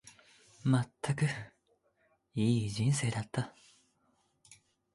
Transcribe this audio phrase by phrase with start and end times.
[0.63, 1.27] まったく、
[2.33, 3.53] いい人生だった。